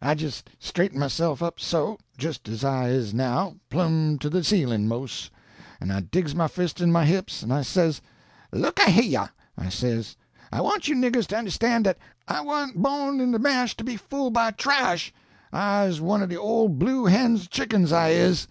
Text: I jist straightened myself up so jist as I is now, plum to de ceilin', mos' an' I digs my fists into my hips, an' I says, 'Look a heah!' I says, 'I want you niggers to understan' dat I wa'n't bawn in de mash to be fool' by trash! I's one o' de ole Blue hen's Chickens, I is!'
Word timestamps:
I 0.00 0.14
jist 0.14 0.48
straightened 0.58 1.00
myself 1.00 1.42
up 1.42 1.60
so 1.60 1.98
jist 2.16 2.48
as 2.48 2.64
I 2.64 2.88
is 2.88 3.12
now, 3.12 3.56
plum 3.68 4.16
to 4.20 4.30
de 4.30 4.42
ceilin', 4.42 4.88
mos' 4.88 5.28
an' 5.82 5.90
I 5.90 6.00
digs 6.00 6.34
my 6.34 6.48
fists 6.48 6.80
into 6.80 6.94
my 6.94 7.04
hips, 7.04 7.42
an' 7.42 7.52
I 7.52 7.60
says, 7.60 8.00
'Look 8.52 8.78
a 8.78 8.88
heah!' 8.90 9.32
I 9.58 9.68
says, 9.68 10.16
'I 10.50 10.62
want 10.62 10.88
you 10.88 10.94
niggers 10.96 11.26
to 11.26 11.36
understan' 11.36 11.82
dat 11.82 11.98
I 12.26 12.40
wa'n't 12.40 12.80
bawn 12.80 13.20
in 13.20 13.32
de 13.32 13.38
mash 13.38 13.76
to 13.76 13.84
be 13.84 13.98
fool' 13.98 14.30
by 14.30 14.52
trash! 14.52 15.12
I's 15.52 16.00
one 16.00 16.22
o' 16.22 16.26
de 16.26 16.38
ole 16.40 16.70
Blue 16.70 17.04
hen's 17.04 17.46
Chickens, 17.46 17.92
I 17.92 18.12
is!' 18.12 18.48